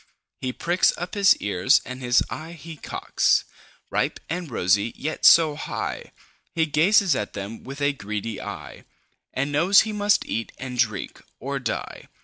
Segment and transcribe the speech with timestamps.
[0.39, 3.45] He pricks up his ears, and his eye he cocks.
[3.91, 6.11] Ripe and rosy, yet so high!
[6.55, 8.85] He gazes at them with a greedy eye,
[9.31, 12.07] And knows he must eat and drink or die.